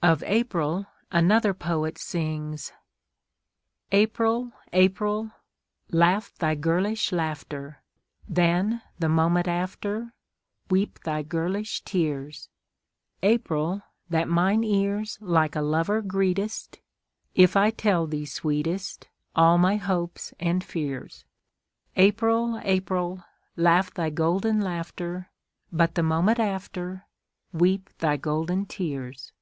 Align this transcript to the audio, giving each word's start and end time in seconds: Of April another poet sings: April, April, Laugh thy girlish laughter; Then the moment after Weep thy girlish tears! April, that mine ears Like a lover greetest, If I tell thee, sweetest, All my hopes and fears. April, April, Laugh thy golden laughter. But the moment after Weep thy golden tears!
Of 0.00 0.22
April 0.28 0.86
another 1.10 1.52
poet 1.52 1.98
sings: 1.98 2.72
April, 3.90 4.52
April, 4.72 5.32
Laugh 5.90 6.32
thy 6.38 6.54
girlish 6.54 7.10
laughter; 7.10 7.82
Then 8.28 8.80
the 9.00 9.08
moment 9.08 9.48
after 9.48 10.14
Weep 10.70 11.00
thy 11.02 11.22
girlish 11.24 11.80
tears! 11.82 12.48
April, 13.24 13.82
that 14.08 14.28
mine 14.28 14.62
ears 14.62 15.18
Like 15.20 15.56
a 15.56 15.62
lover 15.62 16.00
greetest, 16.00 16.78
If 17.34 17.56
I 17.56 17.70
tell 17.72 18.06
thee, 18.06 18.24
sweetest, 18.24 19.08
All 19.34 19.58
my 19.58 19.74
hopes 19.78 20.32
and 20.38 20.62
fears. 20.62 21.24
April, 21.96 22.60
April, 22.62 23.24
Laugh 23.56 23.92
thy 23.92 24.10
golden 24.10 24.60
laughter. 24.60 25.28
But 25.72 25.96
the 25.96 26.04
moment 26.04 26.38
after 26.38 27.06
Weep 27.52 27.90
thy 27.98 28.16
golden 28.16 28.64
tears! 28.64 29.32